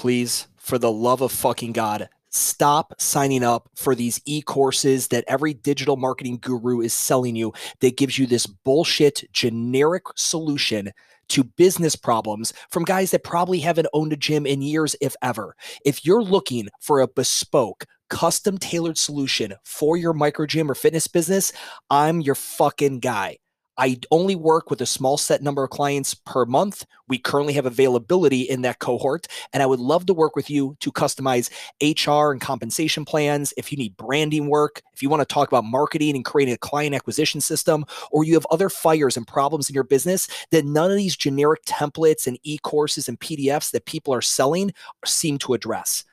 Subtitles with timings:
[0.00, 5.52] please, for the love of fucking God, stop signing up for these e-courses that every
[5.52, 10.90] digital marketing guru is selling you that gives you this bullshit generic solution
[11.28, 15.54] to business problems from guys that probably haven't owned a gym in years if ever.
[15.84, 21.08] If you're looking for a bespoke custom tailored solution for your micro gym or fitness
[21.08, 21.52] business,
[21.90, 23.36] I'm your fucking guy.
[23.78, 26.84] I only work with a small set number of clients per month.
[27.08, 30.76] We currently have availability in that cohort, and I would love to work with you
[30.80, 31.50] to customize
[31.80, 33.54] HR and compensation plans.
[33.56, 36.58] If you need branding work, if you want to talk about marketing and creating a
[36.58, 40.90] client acquisition system, or you have other fires and problems in your business that none
[40.90, 44.72] of these generic templates and e courses and PDFs that people are selling
[45.04, 46.04] seem to address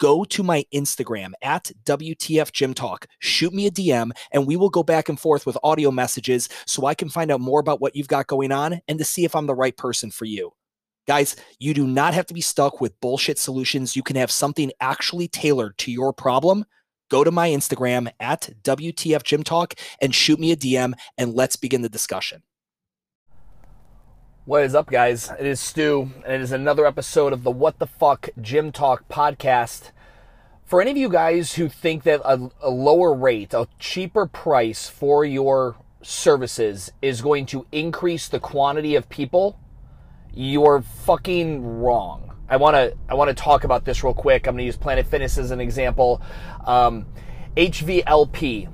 [0.00, 4.70] go to my Instagram at WTF Gym Talk, shoot me a DM, and we will
[4.70, 7.94] go back and forth with audio messages so I can find out more about what
[7.94, 10.52] you've got going on and to see if I'm the right person for you.
[11.06, 13.94] Guys, you do not have to be stuck with bullshit solutions.
[13.94, 16.64] You can have something actually tailored to your problem.
[17.10, 21.56] Go to my Instagram at WTF Gym Talk and shoot me a DM and let's
[21.56, 22.42] begin the discussion.
[24.46, 25.30] What is up, guys?
[25.38, 29.06] It is Stu, and it is another episode of the What the Fuck Gym Talk
[29.08, 29.92] podcast.
[30.70, 34.88] For any of you guys who think that a, a, lower rate, a cheaper price
[34.88, 39.58] for your services is going to increase the quantity of people,
[40.32, 42.36] you're fucking wrong.
[42.48, 44.46] I want to I want to talk about this real quick.
[44.46, 46.22] I'm going to use Planet Fitness as an example.
[46.64, 47.04] Um,
[47.56, 48.68] HVLP.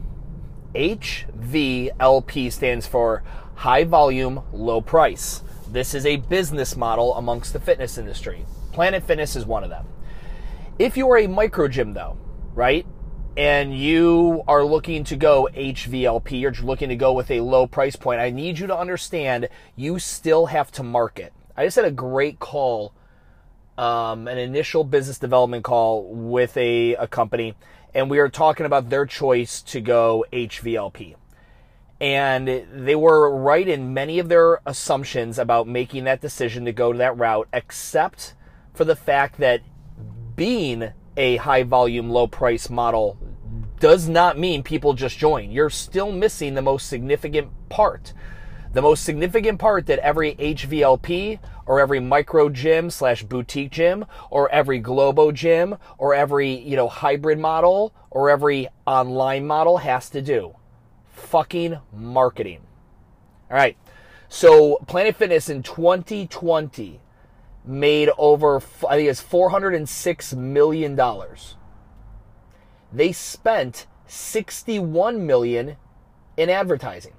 [0.74, 3.22] HVLP stands for
[3.54, 5.42] high volume, low price.
[5.70, 8.44] This is a business model amongst the fitness industry.
[8.72, 9.86] Planet Fitness is one of them.
[10.78, 12.18] If you are a micro gym, though,
[12.54, 12.86] right,
[13.34, 17.96] and you are looking to go HVLP, you're looking to go with a low price
[17.96, 21.32] point, I need you to understand you still have to market.
[21.56, 22.92] I just had a great call,
[23.78, 27.54] um, an initial business development call with a, a company,
[27.94, 31.14] and we were talking about their choice to go HVLP.
[32.02, 36.92] And they were right in many of their assumptions about making that decision to go
[36.92, 38.34] to that route, except
[38.74, 39.62] for the fact that
[40.36, 43.18] being a high volume, low price model
[43.80, 45.50] does not mean people just join.
[45.50, 48.12] You're still missing the most significant part.
[48.72, 54.50] The most significant part that every HVLP or every micro gym slash boutique gym or
[54.50, 60.22] every Globo gym or every, you know, hybrid model or every online model has to
[60.22, 60.54] do
[61.10, 62.60] fucking marketing.
[63.50, 63.76] All right.
[64.28, 67.00] So Planet Fitness in 2020
[67.66, 68.56] made over,
[68.88, 71.00] I think it's $406 million.
[72.92, 75.76] They spent 61 million
[76.36, 77.14] in advertising.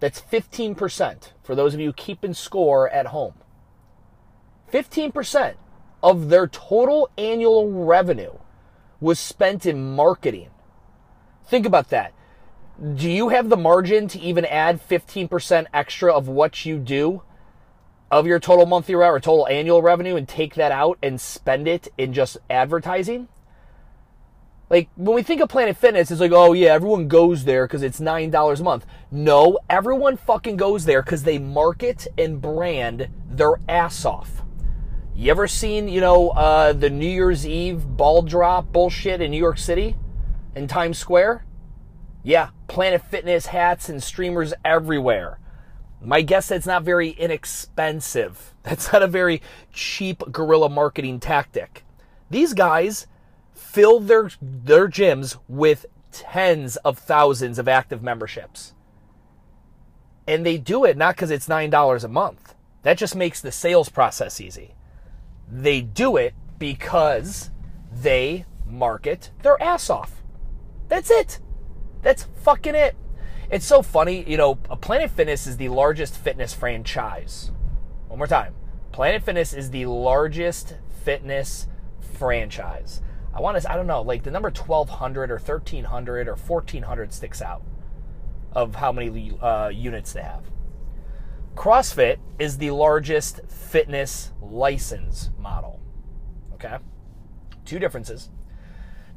[0.00, 3.34] That's 15% for those of you keeping score at home.
[4.72, 5.54] 15%
[6.02, 8.34] of their total annual revenue
[9.00, 10.50] was spent in marketing.
[11.44, 12.12] Think about that
[12.94, 17.22] do you have the margin to even add 15% extra of what you do
[18.10, 21.88] of your total monthly or total annual revenue and take that out and spend it
[21.98, 23.28] in just advertising?
[24.68, 27.82] Like when we think of Planet Fitness, it's like, oh yeah, everyone goes there because
[27.82, 28.84] it's nine dollars a month.
[29.12, 34.42] No, everyone fucking goes there because they market and brand their ass off.
[35.14, 39.38] You ever seen, you know, uh, the New Year's Eve ball drop bullshit in New
[39.38, 39.96] York City,
[40.54, 41.46] in Times Square?
[42.22, 45.38] Yeah, Planet Fitness hats and streamers everywhere.
[46.00, 48.54] My guess that's not very inexpensive.
[48.62, 49.42] That's not a very
[49.72, 51.84] cheap guerrilla marketing tactic.
[52.30, 53.06] These guys
[53.54, 58.74] fill their their gyms with tens of thousands of active memberships.
[60.26, 62.54] And they do it not because it's $9 a month.
[62.82, 64.74] That just makes the sales process easy.
[65.50, 67.50] They do it because
[67.92, 70.22] they market their ass off.
[70.88, 71.38] That's it.
[72.02, 72.96] That's fucking it.
[73.48, 77.52] It's so funny, you know, Planet Fitness is the largest fitness franchise.
[78.08, 78.54] One more time.
[78.90, 80.74] Planet Fitness is the largest
[81.04, 81.68] fitness
[82.14, 83.02] franchise.
[83.32, 87.40] I want to, I don't know, like the number 1200 or 1300 or 1400 sticks
[87.40, 87.62] out
[88.52, 90.44] of how many uh, units they have.
[91.54, 95.80] CrossFit is the largest fitness license model.
[96.54, 96.78] Okay?
[97.64, 98.30] Two differences.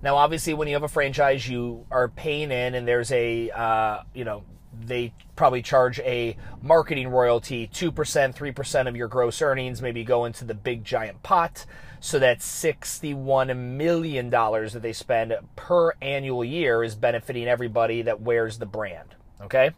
[0.02, 4.04] Now, obviously, when you have a franchise, you are paying in, and there's a, uh,
[4.14, 4.44] you know,
[4.86, 10.46] they probably charge a marketing royalty, 2%, 3% of your gross earnings, maybe go into
[10.46, 11.66] the big giant pot.
[12.00, 18.58] So that $61 million that they spend per annual year is benefiting everybody that wears
[18.58, 19.16] the brand.
[19.42, 19.72] Okay?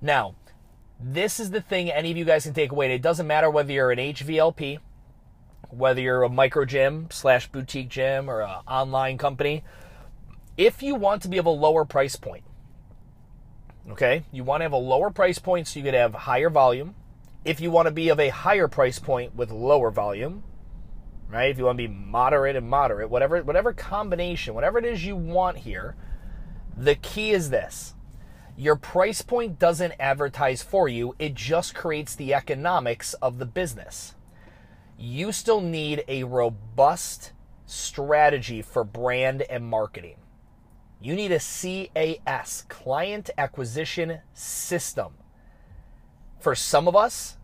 [0.00, 0.36] Now,
[1.00, 2.92] this is the thing any of you guys can take away.
[2.94, 4.78] It doesn't matter whether you're an HVLP,
[5.70, 9.64] whether you're a micro gym slash boutique gym or an online company,
[10.56, 12.44] if you want to be of a lower price point,
[13.90, 16.94] okay, you want to have a lower price point so you could have higher volume.
[17.44, 20.42] If you want to be of a higher price point with lower volume,
[21.28, 21.50] right?
[21.50, 25.16] If you want to be moderate and moderate, whatever whatever combination, whatever it is you
[25.16, 25.96] want here,
[26.76, 27.94] the key is this.
[28.56, 34.16] Your price point doesn't advertise for you, it just creates the economics of the business.
[35.00, 37.30] You still need a robust
[37.66, 40.16] strategy for brand and marketing.
[41.00, 45.14] You need a CAS, client acquisition system.
[46.40, 47.36] For some of us,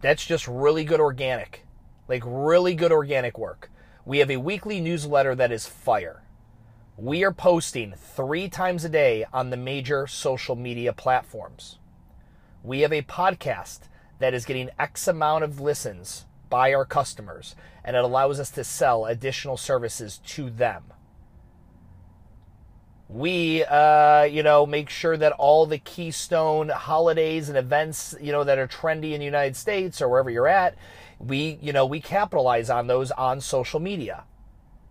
[0.00, 1.66] that's just really good organic,
[2.08, 3.70] like really good organic work.
[4.06, 6.22] We have a weekly newsletter that is fire.
[6.96, 11.78] We are posting three times a day on the major social media platforms.
[12.62, 13.80] We have a podcast
[14.18, 18.62] that is getting X amount of listens by our customers, and it allows us to
[18.62, 20.84] sell additional services to them.
[23.08, 28.44] We uh, you know make sure that all the keystone holidays and events you know
[28.44, 30.76] that are trendy in the united states or wherever you're at
[31.18, 34.24] we you know we capitalize on those on social media.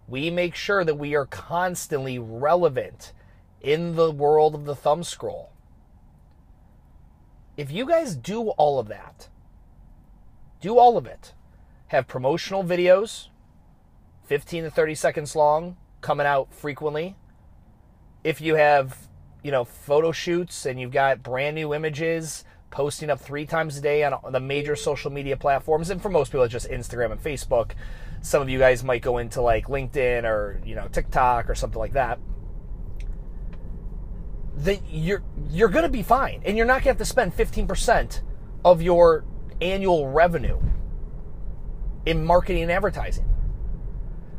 [0.07, 3.13] We make sure that we are constantly relevant
[3.61, 5.51] in the world of the thumb scroll.
[7.55, 9.29] If you guys do all of that
[10.61, 11.33] do all of it
[11.91, 13.27] have promotional videos
[14.23, 17.17] 15 to 30 seconds long coming out frequently
[18.23, 19.09] if you have,
[19.43, 23.81] you know, photo shoots and you've got brand new images posting up three times a
[23.81, 27.21] day on the major social media platforms, and for most people, it's just Instagram and
[27.21, 27.71] Facebook.
[28.21, 31.79] Some of you guys might go into like LinkedIn or you know TikTok or something
[31.79, 32.19] like that.
[34.57, 37.35] That you're you're going to be fine, and you're not going to have to spend
[37.35, 38.21] 15%
[38.63, 39.25] of your
[39.59, 40.59] annual revenue
[42.05, 43.25] in marketing and advertising.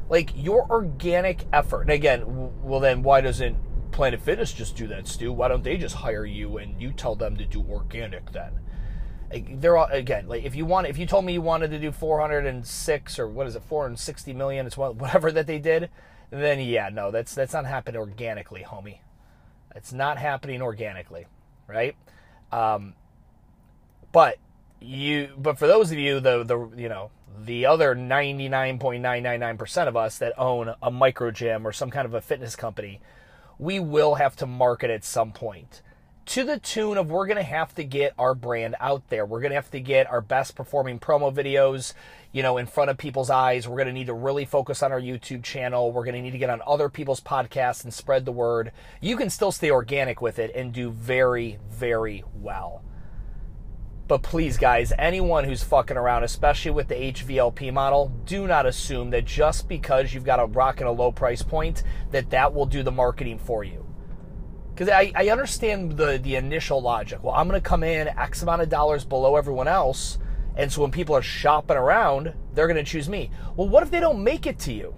[0.09, 1.82] Like your organic effort.
[1.82, 2.25] And again,
[2.62, 3.56] well, then why doesn't
[3.93, 5.32] Planet Fitness just do that, Stu?
[5.32, 8.61] Why don't they just hire you and you tell them to do organic then?
[9.32, 11.91] They're all, again like if you want if you told me you wanted to do
[11.91, 15.88] 406 or what is it 460 million it's whatever that they did
[16.29, 18.99] then yeah no that's that's not happening organically homie
[19.75, 21.25] it's not happening organically
[21.67, 21.97] right
[22.53, 22.93] um,
[24.12, 24.37] but
[24.81, 30.19] you but for those of you the the you know the other 99.999% of us
[30.19, 33.00] that own a micro gym or some kind of a fitness company
[33.58, 35.82] we will have to market at some point
[36.25, 39.26] to the tune of we're going to have to get our brand out there.
[39.26, 41.94] We're going to have to get our best performing promo videos,
[42.31, 43.67] you know, in front of people's eyes.
[43.67, 45.90] We're going to need to really focus on our YouTube channel.
[45.90, 48.73] We're going to need to get on other people's podcasts and spread the word.
[49.00, 52.82] You can still stay organic with it and do very, very well.
[54.12, 59.09] But please, guys, anyone who's fucking around, especially with the HVLP model, do not assume
[59.09, 62.67] that just because you've got a rock and a low price point, that that will
[62.67, 63.87] do the marketing for you.
[64.69, 67.25] Because I, I understand the, the initial logic.
[67.25, 70.19] Well, I'm going to come in X amount of dollars below everyone else.
[70.56, 73.31] And so when people are shopping around, they're going to choose me.
[73.56, 74.94] Well, what if they don't make it to you?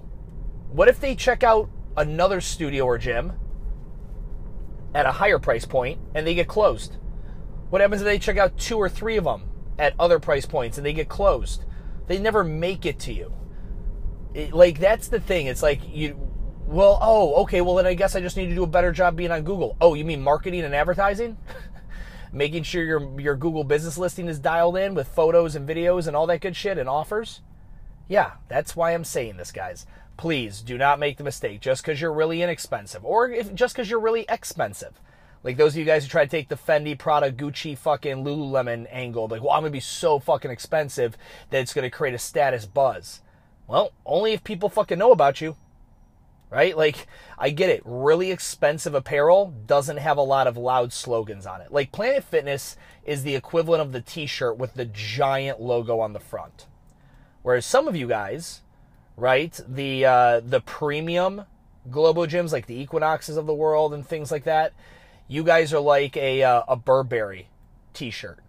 [0.73, 3.35] What if they check out another studio or gym
[4.93, 6.97] at a higher price point and they get closed?
[7.75, 9.51] What happens if they check out two or three of them
[9.81, 11.65] at other price points and they get closed?
[12.07, 13.35] They never make it to you.
[14.33, 15.49] It, like that's the thing.
[15.49, 16.17] It's like you
[16.69, 19.17] well, oh, okay, well then I guess I just need to do a better job
[19.17, 19.77] being on Google.
[19.81, 21.37] Oh, you mean marketing and advertising?
[22.33, 26.15] Making sure your your Google business listing is dialed in with photos and videos and
[26.15, 27.41] all that good shit and offers?
[28.07, 29.85] Yeah, that's why I'm saying this, guys.
[30.17, 33.91] Please do not make the mistake just because you're really inexpensive or if, just because
[33.91, 35.01] you're really expensive.
[35.45, 38.87] Like those of you guys who try to take the Fendi, Prada, Gucci, fucking Lululemon
[38.91, 41.17] angle, like, well, I'm gonna be so fucking expensive
[41.51, 43.21] that it's gonna create a status buzz.
[43.67, 45.57] Well, only if people fucking know about you,
[46.51, 46.77] right?
[46.77, 47.07] Like,
[47.39, 47.83] I get it.
[47.85, 51.71] Really expensive apparel doesn't have a lot of loud slogans on it.
[51.71, 56.21] Like, Planet Fitness is the equivalent of the T-shirt with the giant logo on the
[56.21, 56.67] front.
[57.43, 58.63] Whereas some of you guys,
[59.17, 61.45] right, the uh, the premium
[61.91, 64.73] Globo gyms like the Equinoxes of the world and things like that,
[65.27, 67.49] you guys are like a uh, a Burberry
[67.93, 68.41] t-shirt.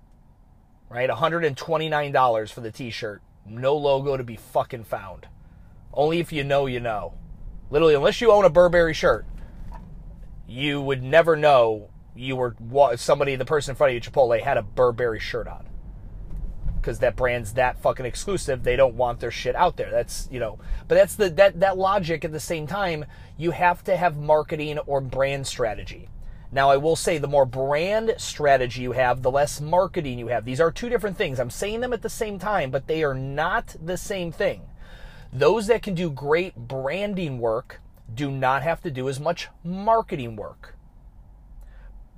[0.89, 1.09] Right?
[1.09, 3.21] $129 for the t-shirt.
[3.45, 5.27] No logo to be fucking found.
[5.93, 7.13] Only if you know you know.
[7.69, 9.25] Literally unless you own a Burberry shirt,
[10.47, 12.55] you would never know you were
[12.95, 15.67] somebody the person in front of you Chipotle had a Burberry shirt on.
[16.81, 19.89] Cuz that brand's that fucking exclusive, they don't want their shit out there.
[19.89, 23.05] That's, you know, but that's the that that logic at the same time,
[23.37, 26.09] you have to have marketing or brand strategy.
[26.55, 30.45] Now, I will say the more brand strategy you have, the less marketing you have.
[30.45, 31.37] These are two different things.
[31.37, 34.61] I'm saying them at the same time, but they are not the same thing.
[35.33, 37.81] Those that can do great branding work
[38.13, 40.77] do not have to do as much marketing work.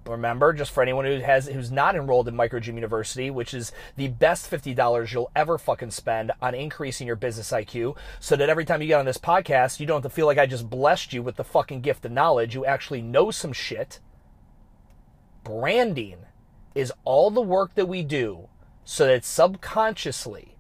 [0.06, 4.08] Remember, just for anyone who has who's not enrolled in Microgym University, which is the
[4.08, 8.84] best $50 you'll ever fucking spend on increasing your business IQ, so that every time
[8.84, 11.24] you get on this podcast, you don't have to feel like I just blessed you
[11.24, 12.54] with the fucking gift of knowledge.
[12.54, 14.00] You actually know some shit.
[15.48, 16.26] Branding
[16.76, 18.50] is all the work that we do
[18.84, 20.58] so that subconsciously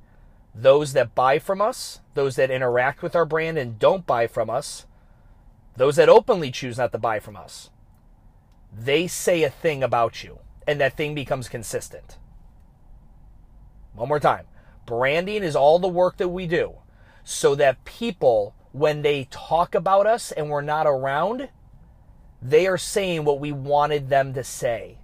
[0.55, 4.49] those that buy from us, those that interact with our brand and don't buy from
[4.49, 4.85] us,
[5.75, 7.69] those that openly choose not to buy from us,
[8.73, 12.17] they say a thing about you and that thing becomes consistent.
[13.93, 14.45] One more time.
[14.85, 16.75] Branding is all the work that we do
[17.25, 21.49] so that people, when they talk about us and we're not around,
[22.41, 24.97] they are saying what we wanted them to say.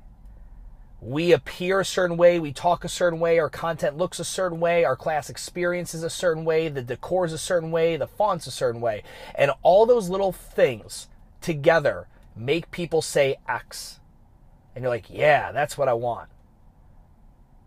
[1.02, 4.62] We appear a certain way, we talk a certain way, our content looks a certain
[4.62, 8.08] way, our class experience is a certain way, the decor is a certain way, the
[8.08, 9.04] font's a certain way.
[9.36, 11.10] And all those little things
[11.42, 14.00] together make people say X.
[14.76, 16.30] And you're like, yeah, that's what I want.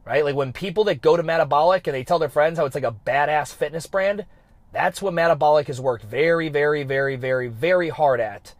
[0.06, 0.24] Right?
[0.24, 2.84] Like when people that go to Metabolic and they tell their friends how it's like
[2.84, 4.24] a badass fitness brand,
[4.72, 8.54] that's what Metabolic has worked very, very, very, very, very hard at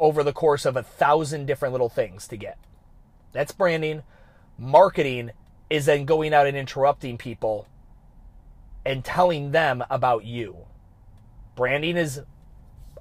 [0.00, 2.58] over the course of a thousand different little things to get.
[3.32, 4.02] That's branding.
[4.58, 5.30] Marketing
[5.70, 7.66] is then going out and interrupting people
[8.84, 10.56] and telling them about you.
[11.56, 12.22] Branding is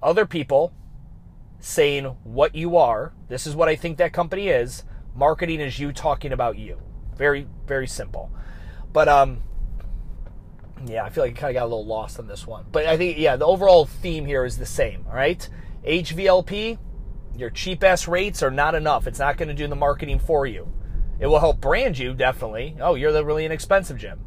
[0.02, 0.74] other people
[1.60, 3.14] saying what you are.
[3.30, 4.84] This is what I think that company is.
[5.16, 6.80] Marketing is you talking about you.
[7.16, 8.32] Very, very simple.
[8.92, 9.42] But um,
[10.86, 12.66] yeah, I feel like I kind of got a little lost on this one.
[12.72, 15.06] But I think yeah, the overall theme here is the same.
[15.08, 15.48] All right,
[15.86, 16.78] HVLP,
[17.36, 19.06] your cheap ass rates are not enough.
[19.06, 20.72] It's not going to do the marketing for you.
[21.20, 22.78] It will help brand you definitely.
[22.80, 24.26] Oh, you're the really inexpensive gym,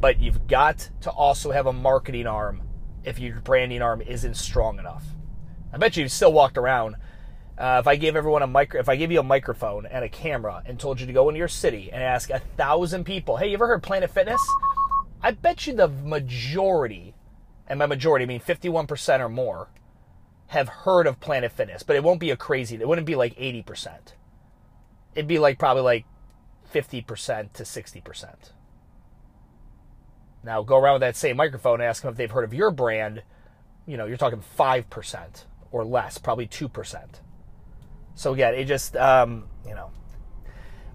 [0.00, 2.62] but you've got to also have a marketing arm
[3.04, 5.04] if your branding arm isn't strong enough.
[5.72, 6.96] I bet you've still walked around.
[7.56, 10.08] Uh, if I gave everyone a micro, if I gave you a microphone and a
[10.08, 13.48] camera and told you to go into your city and ask a thousand people, "Hey,
[13.48, 14.40] you ever heard Planet Fitness?"
[15.22, 17.14] I bet you the majority,
[17.66, 19.68] and by majority I mean 51% or more,
[20.48, 21.82] have heard of Planet Fitness.
[21.82, 22.76] But it won't be a crazy.
[22.76, 24.14] It wouldn't be like 80%.
[25.14, 26.04] It'd be like probably like
[26.72, 28.34] 50% to 60%.
[30.44, 32.70] Now go around with that same microphone and ask them if they've heard of your
[32.70, 33.22] brand.
[33.86, 37.04] You know, you're talking 5% or less, probably 2%.
[38.14, 39.90] So again, it just, um, you know,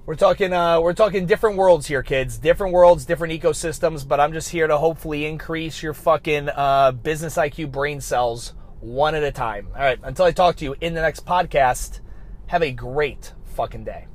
[0.05, 2.37] we're talking, uh, we're talking different worlds here, kids.
[2.37, 4.07] Different worlds, different ecosystems.
[4.07, 9.15] But I'm just here to hopefully increase your fucking uh, business IQ brain cells one
[9.15, 9.69] at a time.
[9.75, 9.99] All right.
[10.03, 12.01] Until I talk to you in the next podcast,
[12.47, 14.07] have a great fucking day.